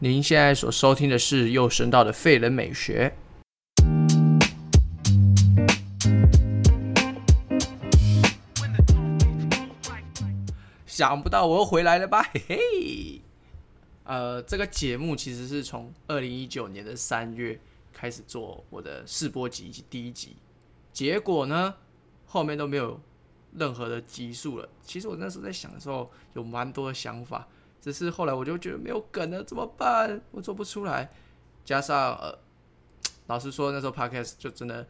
[0.00, 3.12] 您现在所收听的是右声道的废人美学。
[10.86, 13.20] 想不到我又回来了吧，嘿嘿。
[14.04, 17.58] 呃，这个节目其实是从二零一九年的三月
[17.92, 20.36] 开始做我的试播集以及第一集，
[20.92, 21.74] 结果呢，
[22.24, 23.00] 后面都没有
[23.56, 24.68] 任何的集数了。
[24.80, 27.48] 其实我那时候在想的时候，有蛮多的想法，
[27.80, 30.20] 只是后来我就觉得没有梗了，怎么办？
[30.30, 31.10] 我做不出来。
[31.64, 32.38] 加上呃，
[33.26, 34.86] 老实说，那时候 Podcast 就真的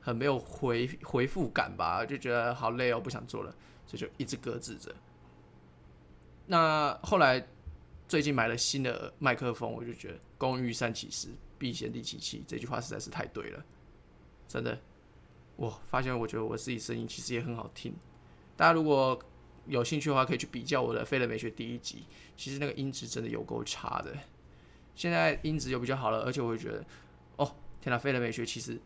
[0.00, 3.54] 很没有回回复感吧，就觉得好累哦，不想做了，
[3.86, 4.94] 所以就一直搁置着。
[6.46, 7.48] 那后来
[8.06, 13.64] 最近买了新的麦克风，我就觉得“工欲善其事，必先利其器”这句话实在是太对了，
[14.46, 14.78] 真的。
[15.56, 17.94] 我发现，我觉得我自己声音其实也很好听。
[18.56, 19.18] 大家如果
[19.66, 22.04] 有兴趣的话，可以去比较我的《废人美学》第一集，
[22.36, 24.12] 其实那个音质真的有够差的。
[24.94, 26.84] 现在音质又比较好了，而且我会觉得，
[27.36, 28.78] 哦，天哪，《废人美学》其实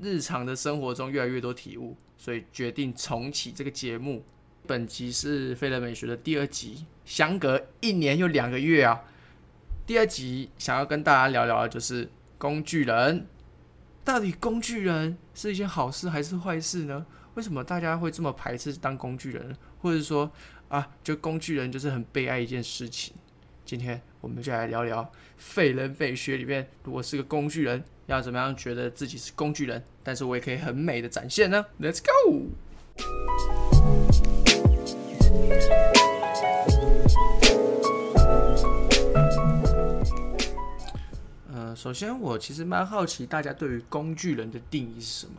[0.00, 4.24] 日常的生活中越来越多体悟，所以决定重启这个节目。
[4.66, 9.04] 本集是《废人美学》的第二集，相隔一年又两个月啊！
[9.86, 13.28] 第二集想要跟大家聊聊的就是工具人，
[14.02, 17.06] 到底工具人是一件好事还是坏事呢？
[17.34, 19.54] 为什么大家会这么排斥当工具人，
[19.86, 20.28] 或者说
[20.68, 23.14] 啊，就工具人就是很悲哀一件事情？
[23.64, 25.04] 今天我们就来聊聊
[25.36, 32.48] 《废人废学》里面，如果是个工具人，要怎么样觉得自己是工具人，但是我也可以很美的展现呢？Let's go！
[41.54, 45.34] 呃，首先我其实蛮好奇大家对于工具人的定义是什么？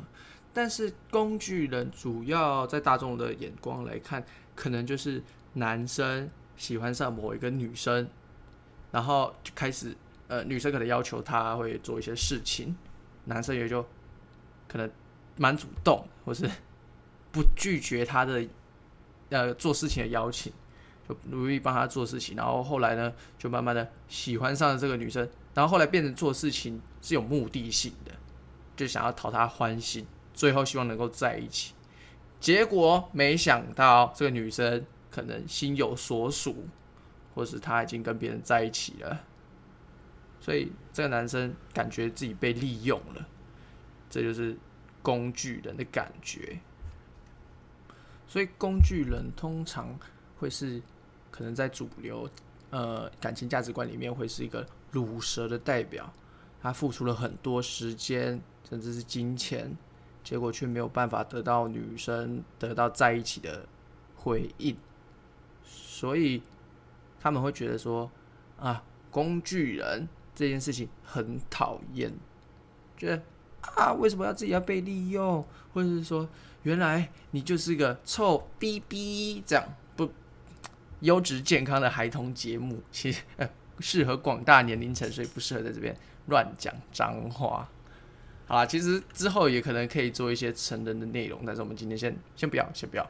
[0.57, 5.21] 但是工具人主要在大众的眼光来看，可能就是
[5.53, 8.09] 男生喜欢上某一个女生，
[8.89, 9.95] 然后就开始
[10.27, 12.75] 呃，女生可能要求他会做一些事情，
[13.25, 13.85] 男生也就
[14.67, 14.89] 可能
[15.35, 16.49] 蛮主动，或是
[17.31, 18.43] 不拒绝他的。
[19.29, 20.51] 呃，做事情的邀请，
[21.07, 28.11] 就努力帮他做事情，然后后来呢，就慢慢的喜欢上了这个女生，然后后来变成做事情是有目的性的，
[28.75, 31.73] 就想要讨她欢心，最后希望能够在一起，
[32.39, 36.67] 结果没想到这个女生可能心有所属，
[37.33, 39.23] 或是她已经跟别人在一起了，
[40.39, 43.27] 所以这个男生感觉自己被利用了，
[44.11, 44.55] 这就是
[45.01, 46.59] 工具人的感觉。
[48.27, 49.97] 所以工具人通常
[50.37, 50.79] 会是
[51.31, 52.29] 可能在主流
[52.69, 56.13] 呃感情价值观里面会是一个鲁蛇的代表，
[56.61, 59.75] 他付出了很多时间甚至是金钱，
[60.27, 63.65] 结果却没有办法得到女生得到在一起的
[64.17, 64.75] 回应，
[65.63, 66.43] 所以
[67.17, 68.11] 他们会觉得说
[68.59, 70.05] 啊工具人
[70.35, 72.11] 这件事情很讨厌，
[72.97, 73.23] 觉得
[73.61, 75.41] 啊为什么要自己要被利用，
[75.73, 76.27] 或者是说。
[76.63, 79.63] 原来你就是个臭逼逼，这样
[79.95, 80.11] 不
[80.99, 83.23] 优质健康的孩童节目，其实
[83.79, 85.95] 适合广大年龄层，所以不适合在这边
[86.25, 87.69] 乱讲脏话。
[88.47, 93.07] 好啦，其实之后也可能可以做一些成人的内容，但是我们今天先先不要，先不要。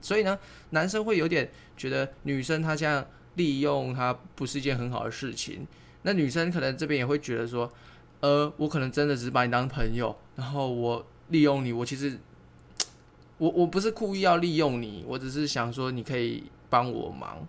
[0.00, 0.38] 所以呢，
[0.70, 5.66] 男生会有点觉得女生她这样利用他不是一件很好的事情。
[6.02, 7.72] 那女生可能这边也会觉得说，
[8.20, 11.06] 呃，我可能真的只是把你当朋友，然后我。
[11.28, 12.18] 利用你，我其实
[13.38, 17.46] 我我不是故意要利用你，我只是想说你可以帮我忙。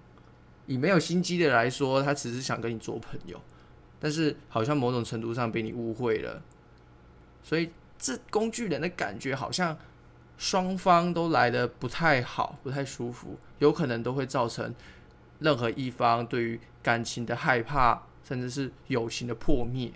[0.67, 3.37] 以没有心机的来说，他只是想跟你做朋友，
[3.99, 6.41] 但是好像某种程度上被你误会了，
[7.43, 9.77] 所以这工具人的感觉好像
[10.37, 14.73] 双方都来得不太好，不太舒服，有可能都会造成
[15.39, 19.91] 任何一方对于感情的害怕，甚至是友情的破灭。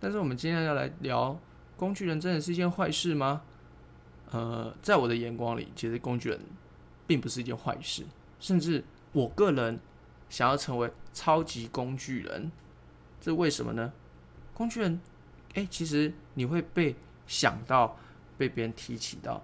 [0.00, 1.38] 但是我们今天要来聊。
[1.78, 3.42] 工具人真的是一件坏事吗？
[4.30, 6.40] 呃，在我的眼光里，其实工具人
[7.06, 8.02] 并不是一件坏事，
[8.40, 9.78] 甚至我个人
[10.30, 12.50] 想要成为超级工具人，
[13.20, 13.92] 这为什么呢？
[14.54, 14.98] 工具人，
[15.56, 16.94] 哎，其实你会被
[17.26, 17.98] 想到，
[18.38, 19.42] 被别人提起到，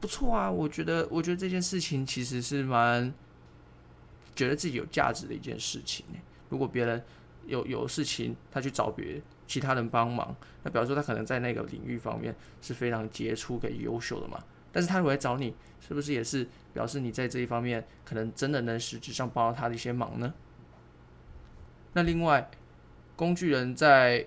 [0.00, 3.12] 不错啊，我觉得，我觉得这件事情其实是蛮
[4.34, 6.06] 觉得自己有价值的一件事情。
[6.48, 7.04] 如果别人
[7.46, 9.20] 有有事情，他去找别。
[9.46, 14.40] 其他人帮忙，那表示说他可能在那个领域方面是非常杰出跟优秀的嘛。
[14.70, 20.32] 但是他如果来找你，是不是也是表示你在这一方面可能真的能实质上帮到他的一些忙呢？
[21.94, 22.48] 那另外，
[23.16, 24.24] 工具人在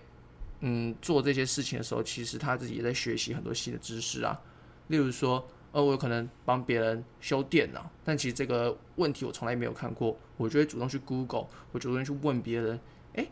[0.65, 4.39] 嗯做这些事情的时候，其实他自己也在学习很多新的知识啊。
[4.87, 12.79] 例如说，呃，我有可能帮别人修电脑，但其实这个问题我从来没有看过，我就会主动去 Google，我主动去问别人，
[13.13, 13.27] 诶，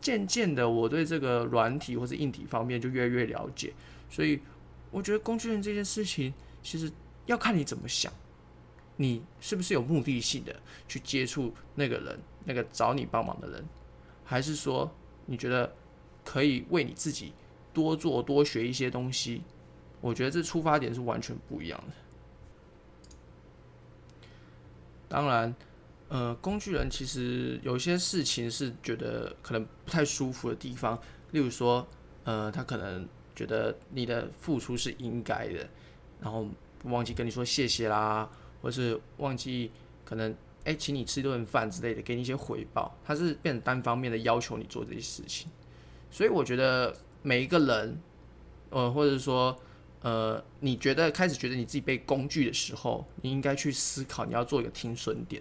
[0.00, 3.74] 渐渐的我对这个软体或者硬体方面就越来越了解，
[4.08, 4.40] 所以
[4.90, 6.32] 我觉得工具人这件事情
[6.62, 6.90] 其实
[7.26, 8.12] 要看你怎么想，
[8.96, 10.54] 你是不是有目的性的
[10.88, 13.64] 去接触那个人，那个找你帮忙的人，
[14.24, 14.90] 还是说
[15.26, 15.74] 你觉得
[16.24, 17.32] 可以为你自己
[17.72, 19.42] 多做多学一些东西？
[20.00, 21.94] 我觉得这出发点是完全不一样的。
[25.08, 25.54] 当然，
[26.08, 30.98] 呃，工具人其实有些事情是觉得可能不太舒服的地方，
[31.30, 31.86] 例如说，
[32.24, 35.68] 呃，他可能觉得你的付出是应该的，
[36.20, 36.48] 然后
[36.84, 38.28] 忘记跟你说谢谢啦，
[38.60, 39.70] 或是忘记
[40.04, 40.34] 可能
[40.64, 45.48] 哎，请你吃一顿饭之类的，给你一些回报，他是变成单方面的要求你做这些事情。
[46.12, 48.00] 所以我觉得每一个人，
[48.70, 49.58] 呃，或者说。
[50.04, 55.40] 呃，你觉得开始觉得你自己被工具的时候，你应该去思考，你要做一个停损点，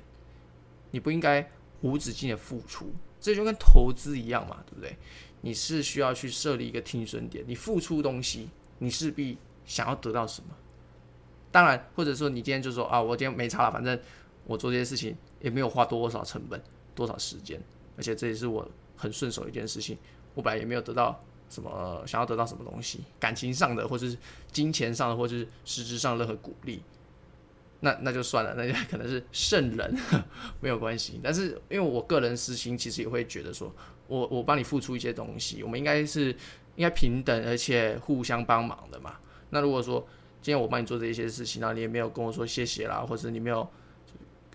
[0.92, 1.52] 你不应该
[1.82, 4.96] 无止境的付出，这就跟投资一样嘛，对不对？
[5.42, 9.36] 你是需要去设立一个停损点，你付出东西，你势必
[9.66, 10.56] 想要得到什么？
[11.52, 14.00] 当然，或者说你今天就说啊，我今天没差了，反正
[14.46, 16.62] 我做这些事情也没有花多少成本、
[16.94, 17.60] 多少时间，
[17.98, 19.98] 而且这也是我很顺手一件事情，
[20.34, 21.24] 我本来也没有得到。
[21.50, 24.18] 什么想要得到什么东西，感情上的，或者是
[24.54, 26.82] 金钱上的，或者是实质上任何鼓励，
[27.82, 29.94] 那那就算了，那就 可能是圣人，
[30.62, 31.20] 没有关系。
[31.22, 33.70] 但是因为我个人私心，其实也会觉得说，
[34.08, 36.30] 我我帮你付出一些东西，我们应该是
[36.78, 39.18] 应该平等，而且互相帮忙的嘛。
[39.50, 40.00] 那如果说
[40.42, 43.70] 今天我帮你做这些事情，然后你也没有跟我说谢谢啦，或者你没有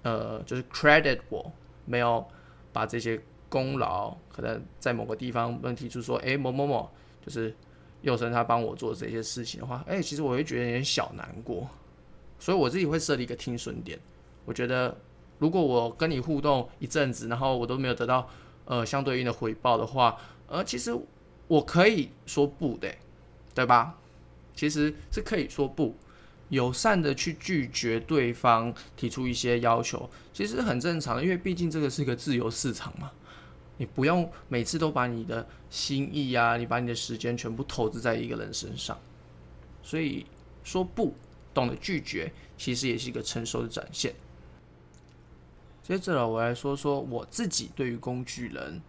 [0.00, 1.52] 呃就是 credit 我，
[1.84, 2.26] 没有
[2.72, 3.20] 把这些。
[3.48, 6.90] 功劳可能在某个地方能提出说，哎，某某某
[7.24, 7.54] 就是
[8.02, 11.68] 佑生他帮我做这些事情的话，哎，其实我会觉得有点小难过，
[12.38, 13.98] 所以我自己会设立一个听损点。
[14.44, 14.96] 我觉得
[15.38, 18.28] 如果我跟你互动一阵子，然后我都没有得到
[18.64, 20.16] 呃相对应的回报的话，
[20.48, 20.96] 呃，其实
[21.48, 22.94] 我可以说不的，
[23.54, 23.98] 对吧？
[24.54, 25.94] 其实是可以说不，
[26.48, 33.12] 友善的去拒绝对方提出一些要求，其实很正常的，因为毕竟这个是一个自由市场嘛。
[33.76, 38.98] 你不用每次都把你的心意啊，你把你的时间全部投资在一个人身上，
[39.82, 40.24] 所以
[40.64, 41.14] 说不，
[41.52, 44.14] 懂得拒绝，其实也是一个成熟的展现。
[45.82, 48.80] 接着，我来说说我自己对于工具人，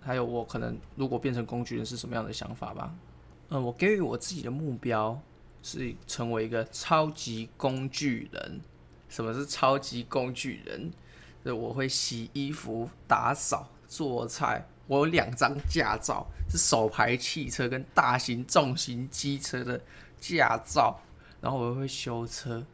[0.00, 2.94] 还有我可能如果变成工具人是什么样的想法吧。
[3.50, 5.20] 嗯，我给予我自己的目标
[5.62, 8.60] 是成为一个超级工具人。
[9.08, 10.90] 什么是超级工具人？
[11.44, 13.70] 我会洗衣服、打扫。
[13.88, 19.80] 做菜，我有两张驾照，是手排汽车跟大型重型机车的
[20.20, 21.00] 驾照。
[21.40, 22.66] 然后我会修车，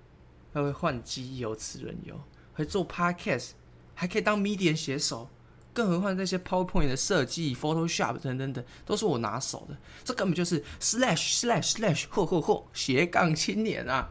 [0.53, 2.19] 还会换机油、齿轮油，
[2.55, 3.51] 会做 podcast，
[3.95, 5.31] 还可以当 media 写手。
[5.73, 9.77] 更何况那些 PowerPoint 的设计、Photoshop 等等等，都是我拿手的。
[10.05, 14.09] 这根本就是 slash slash slash 嚯嚯嚯斜杠青年啊！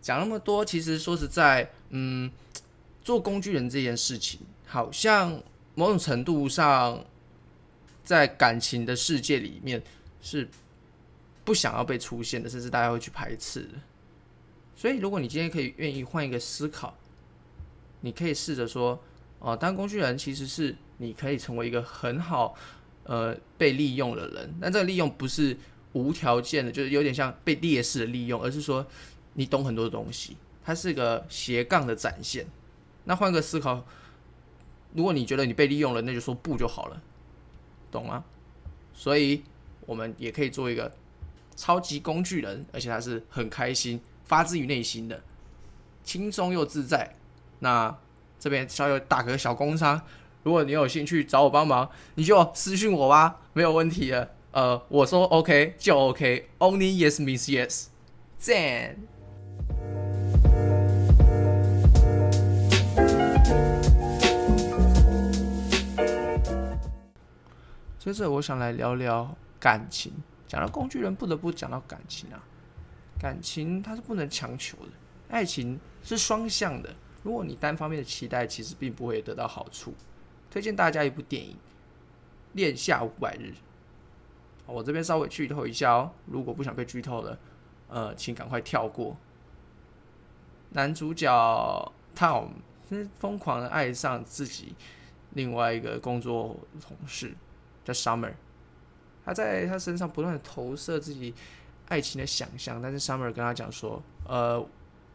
[0.00, 2.32] 讲那么多，其实说实在，嗯，
[3.04, 5.42] 做工具人这件事情，好像。
[5.74, 7.02] 某种程度上，
[8.04, 9.82] 在感情的世界里面
[10.20, 10.46] 是
[11.44, 13.68] 不想要被出现的，甚至大家会去排斥的。
[14.76, 16.94] 所以，如果你今天可以愿意换一个思考，
[18.00, 19.02] 你可以试着说：
[19.38, 22.54] 哦，当工具人其实是你可以成为一个很好
[23.04, 24.54] 呃被利用的人。
[24.60, 25.56] 但这个利用不是
[25.92, 28.86] 无条件的，就是有点像被劣势的利用，而是说
[29.34, 32.46] 你懂很多东西，它是个斜杠的展现。
[33.04, 33.86] 那换个思考。
[34.94, 37.02] 如果你觉得你被利用了，那就说不就好了，
[37.90, 38.24] 懂吗？
[38.94, 39.42] 所以
[39.86, 40.92] 我们也可以做一个
[41.56, 45.22] 超级工具人，而且他是很开心、发自于内心的，
[46.04, 47.16] 轻松又自在。
[47.60, 47.96] 那
[48.38, 50.00] 这边稍微打个小工商，
[50.42, 54.34] 如果你有兴趣找我帮忙，你就私信我吧，没有问题的。
[54.50, 57.86] 呃，我说 OK 就 OK，Only Yes means Yes，
[58.36, 58.96] 赞。
[68.12, 70.12] 接着，我想来聊聊感情。
[70.46, 72.44] 讲到工具人，不得不讲到感情啊。
[73.18, 74.92] 感情它是不能强求的，
[75.30, 76.94] 爱情是双向的。
[77.22, 79.94] 如果你单方面的期待，其实并不会得到好处。
[80.50, 81.52] 推荐大家一部电影
[82.52, 83.54] 《恋夏五百日》。
[84.66, 87.38] 我这边稍微剧透一下哦，如果不想被剧透的，
[87.88, 89.16] 呃，请赶快跳过。
[90.70, 92.48] 男主角 Tom
[93.18, 94.74] 疯狂的爱上自己
[95.30, 97.34] 另外一个工作同事。
[97.84, 98.32] 叫 Summer，
[99.24, 101.34] 他在他身上不断的投射自己
[101.88, 104.64] 爱情的想象，但是 Summer 跟他讲说，呃，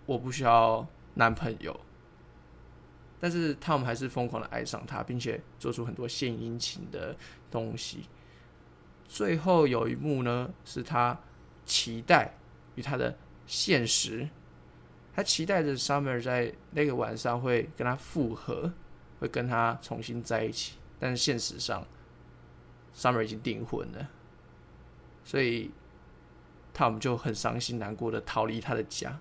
[0.06, 1.80] 我不需要男朋友。
[3.20, 7.16] 但是 Tom 还是疯狂的爱上他，并且做出很多献殷勤的
[7.50, 8.06] 东西。
[9.08, 11.18] 最后有一幕呢，是他
[11.66, 12.32] 期待
[12.76, 14.30] 与他的现实，
[15.16, 18.72] 他期待着 Summer 在那个晚上会跟他复合，
[19.20, 20.76] 会跟他重新在一起。
[21.00, 21.84] 但是现实上
[22.98, 24.10] ，Summer 已经订婚了，
[25.24, 25.70] 所以
[26.76, 29.20] Tom 就很伤心难过的逃离他的家。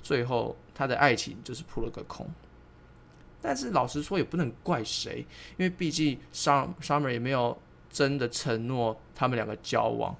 [0.00, 2.28] 最后，他的爱情就是扑了个空。
[3.40, 5.26] 但是老实说，也不能怪谁，
[5.56, 10.16] 因为毕竟 Summer Summer 也没有真的承诺他们两个交往。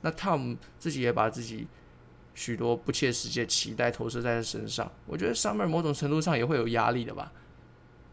[0.00, 1.68] 那 Tom 自己也把自己
[2.34, 4.90] 许多不切实际的期待投射在他身上。
[5.06, 7.32] 我觉得 Summer 某种程度上也会有压力的吧。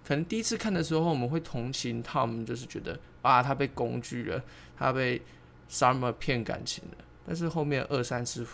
[0.08, 4.42] 可能第一次看的时候，我们会同情 Tom，就是觉得啊，他被工具了，
[4.78, 5.22] 他被
[5.70, 6.98] Summer 骗感情了。
[7.26, 8.46] 但是后面二三次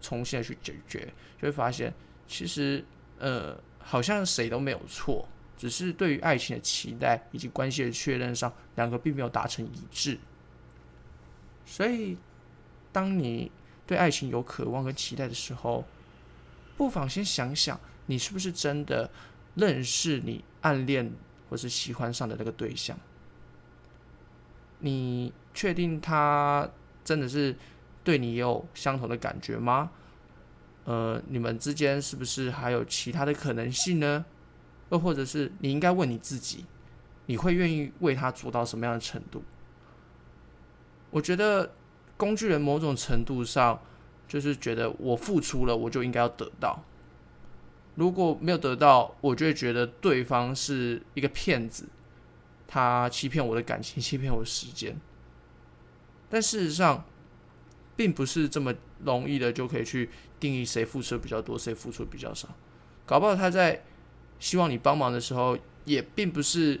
[0.00, 1.92] 重新的去解决，就会发现
[2.28, 2.84] 其实
[3.18, 3.58] 呃。
[3.82, 5.26] 好像谁都没有错，
[5.56, 10.18] 只是对于爱情的期待以及关系的确认上，两个并没有达成一致。
[11.64, 12.16] 所以，
[12.92, 13.50] 当你
[13.86, 15.84] 对爱情有渴望跟期待的时候，
[16.76, 19.10] 不妨先想想，你是不是真的
[19.54, 21.12] 认识你暗恋
[21.48, 22.98] 或是喜欢上的那个对象？
[24.78, 26.68] 你确定他
[27.04, 27.54] 真的是
[28.02, 29.90] 对你有相同的感觉吗？
[30.84, 34.24] 呃，你们之间是不是还有其他的可能性呢？
[34.90, 36.64] 又或者是你应该问你自己，
[37.26, 39.42] 你会愿意为他做到什么样的程度？
[41.10, 41.72] 我觉得
[42.16, 43.80] 工具人某种程度上
[44.26, 46.82] 就是觉得我付出了，我就应该要得到。
[48.00, 51.86] 如果没有得到，我就会觉得对方是一个骗子，
[52.66, 54.98] 他欺骗我的感情，欺骗我的时间。
[56.30, 57.04] 但事实上，
[57.94, 60.08] 并不是这么容易的就可以去。
[60.40, 62.48] 定义谁付出的比较多，谁付出的比较少，
[63.04, 63.84] 搞不好他在
[64.38, 65.54] 希望你帮忙的时候，
[65.84, 66.80] 也并不是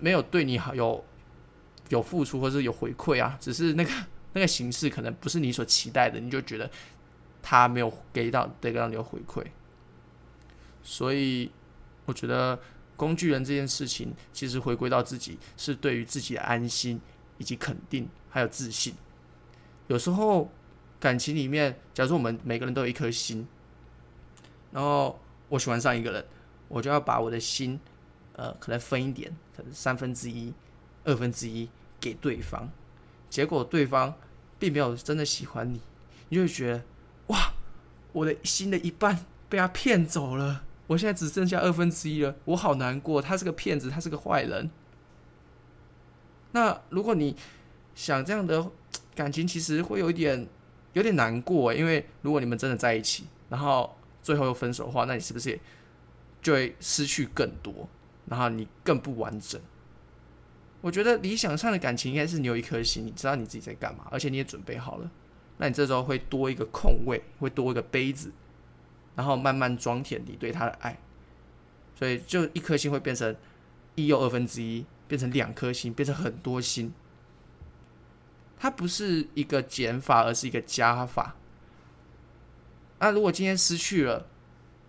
[0.00, 1.04] 没有对你好有
[1.90, 3.92] 有付出或者有回馈啊，只是那个
[4.32, 6.68] 那个形式可能不是你所期待的，你就觉得
[7.40, 9.46] 他没有给到得到你的回馈，
[10.82, 11.50] 所以
[12.04, 12.58] 我觉得
[12.96, 17.00] 工具人这件事情，其实回归到自己是对于自己的安心
[17.38, 18.94] 以及肯定还有自信，
[19.88, 20.50] 有时候。
[21.02, 23.44] 感情里面，假如我们每个人都有一颗心，
[24.70, 26.24] 然后我喜欢上一个人，
[26.68, 27.80] 我就要把我的心，
[28.34, 30.54] 呃，可能分一点，可能三分之一、
[31.02, 32.70] 二分之一给对方。
[33.28, 34.14] 结果对方
[34.60, 35.80] 并没有真的喜欢你，
[36.28, 36.84] 你就会觉得，
[37.26, 37.52] 哇，
[38.12, 43.20] 我的心的一半被他骗走了，我现在只剩下二分之一了，我好难过。
[43.22, 44.70] 他是个骗子，他是个坏人。
[46.52, 47.36] 那如果你
[47.94, 48.70] 想这样的
[49.14, 50.48] 感情，其实会有一点。
[50.94, 55.58] 有点难过，因为如果你们真的在一起，然后最后又分手的话，那你是不是也
[56.42, 57.88] 就会失去更多，
[58.26, 59.58] 然后你更不完整？
[60.82, 65.10] 我觉得理想上的感情应该是你有一颗心，你知道你自己在干嘛，而且你也准备好了，
[65.56, 68.30] 那你这时候会多一个空位，会多一个杯子，
[69.14, 70.98] 然后慢慢装填你对他的爱，
[71.94, 73.34] 所以就一颗心会变成
[73.94, 76.92] 一又二分之一，变成两颗心，变成很多心。
[78.58, 81.34] 它不是一个减法，而是一个加法。
[83.00, 84.26] 那如果今天失去了，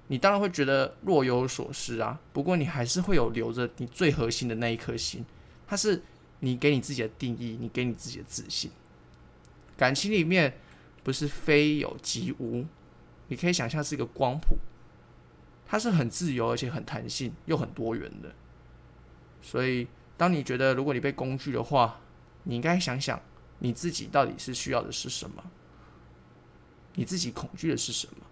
[0.08, 2.20] 你当然会觉得若有所失啊。
[2.32, 5.26] 不过你还是会有留着你最核心的那一颗心，
[5.66, 6.04] 它是
[6.42, 8.70] 你给你自己的定义，你给你自己的自信。
[9.76, 10.56] 感情里面
[11.04, 12.64] 不是非有即无，
[13.34, 14.60] 你可以想象是一个光谱，
[15.66, 18.32] 它是很自由而且很弹性又很多元的。
[19.42, 22.00] 所以，当你觉得如果你被工具的话，
[22.44, 23.20] 你应该想想。
[23.58, 25.42] 你自己到底是需要的是什么？
[26.94, 28.26] 你自己恐惧的是什么？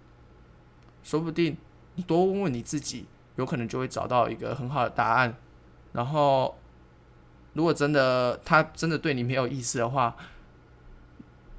[1.02, 1.58] 说不定
[1.96, 5.36] 你多问问你自己，有可能就会找到一个很好的答案。
[5.94, 6.56] 然后，
[7.54, 10.16] 如果真的他真的对你没有意思的话，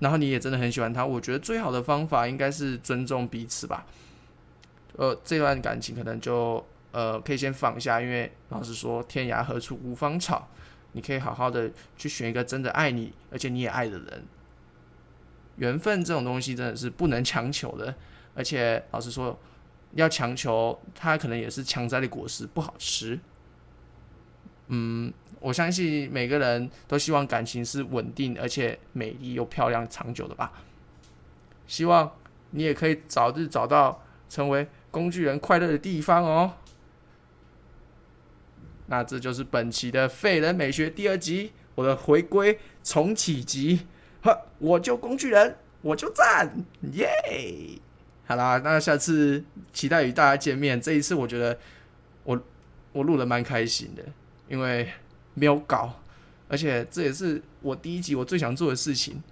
[0.03, 3.87] 然后你也真的很喜欢他，我觉得最好的方法应该是尊重彼此吧。
[4.97, 10.49] 呃，这段感情可能就呃可以先放下，因为老实说，天涯何处无芳草。
[10.95, 14.25] 你可以好好的去选一个真的爱你，而且你也爱的人。
[15.57, 17.95] 缘分这种东西真的是不能强求的，
[18.35, 19.39] 而且老实说，
[19.93, 23.21] 要强求，它可能也是强摘的果实，不好吃。
[24.67, 30.53] 嗯，我相信每个人都希望感情是稳定，而且美丽又漂亮、长久的吧。
[31.67, 32.11] 希望
[32.51, 36.53] 你也可以早日找到成为工具人快乐的地方哦。
[38.87, 43.87] 那这就是本期的废人美学第二集，我的回归重启集。
[44.23, 47.81] 呵，我就工具人，我就赞，耶！
[48.27, 50.81] 好啦，那下次期待与大家见面。
[50.81, 51.59] 这一次我觉得
[52.23, 52.41] 我
[52.93, 54.05] 我录的蛮开心的，
[54.49, 54.89] 因为
[55.35, 55.93] 没有搞，
[56.49, 59.23] 而且这也是我第一集我最想做的事情。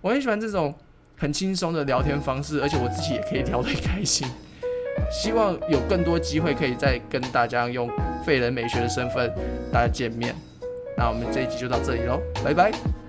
[0.00, 0.74] 我很喜欢这种
[1.16, 4.26] 很轻松的聊天方式，而且我自己也可以聊得开心。
[5.10, 7.90] 希望有更多机会可以再跟大家用
[8.24, 9.32] 废人美学的身份
[9.72, 10.34] 大家见面。
[10.96, 13.03] 那我们这一集就到这里喽，拜拜。